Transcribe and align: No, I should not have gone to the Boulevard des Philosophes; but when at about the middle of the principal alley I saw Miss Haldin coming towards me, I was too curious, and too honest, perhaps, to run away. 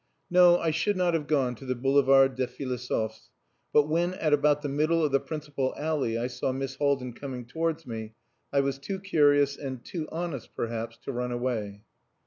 No, 0.31 0.57
I 0.57 0.71
should 0.71 0.97
not 0.97 1.13
have 1.13 1.27
gone 1.27 1.53
to 1.53 1.63
the 1.63 1.75
Boulevard 1.75 2.33
des 2.33 2.47
Philosophes; 2.47 3.29
but 3.71 3.87
when 3.87 4.15
at 4.15 4.33
about 4.33 4.63
the 4.63 4.67
middle 4.67 5.05
of 5.05 5.11
the 5.11 5.19
principal 5.19 5.75
alley 5.77 6.17
I 6.17 6.25
saw 6.25 6.51
Miss 6.51 6.73
Haldin 6.77 7.13
coming 7.13 7.45
towards 7.45 7.85
me, 7.85 8.15
I 8.51 8.61
was 8.61 8.79
too 8.79 8.99
curious, 8.99 9.55
and 9.55 9.85
too 9.85 10.07
honest, 10.11 10.55
perhaps, 10.55 10.97
to 11.03 11.11
run 11.11 11.31
away. 11.31 11.83